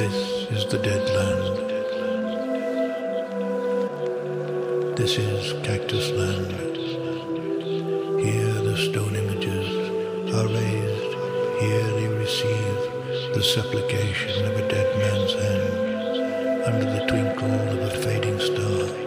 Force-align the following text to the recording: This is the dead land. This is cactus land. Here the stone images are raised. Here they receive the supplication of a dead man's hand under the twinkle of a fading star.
This 0.00 0.48
is 0.50 0.64
the 0.72 0.78
dead 0.78 1.04
land. 1.14 1.56
This 4.96 5.18
is 5.18 5.52
cactus 5.62 6.08
land. 6.12 6.52
Here 8.18 8.54
the 8.68 8.78
stone 8.78 9.14
images 9.14 9.68
are 10.34 10.48
raised. 10.48 11.12
Here 11.60 11.90
they 11.98 12.08
receive 12.08 12.78
the 13.34 13.42
supplication 13.42 14.46
of 14.46 14.56
a 14.56 14.68
dead 14.70 14.88
man's 15.00 15.34
hand 15.34 16.64
under 16.64 16.86
the 16.96 17.04
twinkle 17.06 17.52
of 17.52 17.80
a 17.80 17.90
fading 18.02 18.40
star. 18.40 18.99